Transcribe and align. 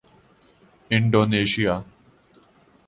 Indonesia 0.91 1.81